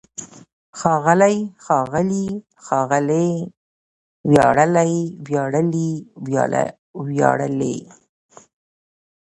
[0.79, 2.25] ښاغلی، ښاغلي،
[2.65, 3.29] ښاغلې!
[4.31, 4.95] وياړلی،
[5.29, 5.91] وياړلي،
[7.09, 7.77] وياړلې!